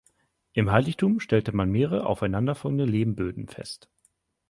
Im 0.53 0.71
Heiligtum 0.71 1.19
stellte 1.19 1.55
man 1.55 1.69
mehrere 1.69 2.07
aufeinanderfolgende 2.07 2.85
Lehmböden 2.85 3.47
fest. 3.49 3.87